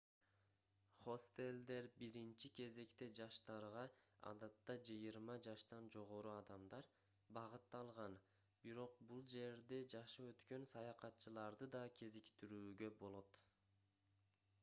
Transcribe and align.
хостелдер 0.99 1.89
биринчи 2.03 2.49
кезекте 2.59 3.07
жаштарга 3.19 3.83
адатта 4.31 4.77
жыйырма 4.89 5.35
жаштан 5.49 5.89
жогору 5.97 6.33
адамдар 6.37 6.89
багытталган 7.39 8.17
бирок 8.65 8.97
бул 9.13 9.23
жерде 9.37 9.81
жашы 9.97 10.27
өткөн 10.31 10.69
саякатчыларды 10.75 11.69
да 11.79 11.83
кезиктирүүгө 12.01 12.91
болот 13.05 13.39